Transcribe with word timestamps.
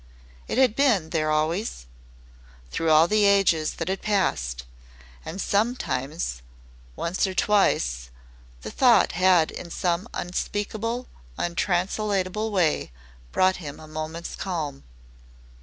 It 0.47 0.57
had 0.57 0.75
been 0.75 1.11
there 1.11 1.29
always 1.29 1.85
through 2.71 2.89
all 2.89 3.07
the 3.07 3.25
ages 3.25 3.75
that 3.75 3.87
had 3.87 4.01
passed. 4.01 4.65
And 5.23 5.39
sometimes 5.39 6.41
once 6.95 7.27
or 7.27 7.35
twice 7.35 8.09
the 8.61 8.71
thought 8.71 9.11
had 9.11 9.51
in 9.51 9.69
some 9.69 10.07
unspeakable, 10.11 11.05
untranslatable 11.37 12.51
way 12.51 12.91
brought 13.31 13.57
him 13.57 13.79
a 13.79 13.87
moment's 13.87 14.35
calm. 14.35 14.85